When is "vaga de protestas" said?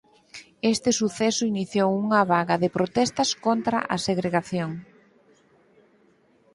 2.33-3.29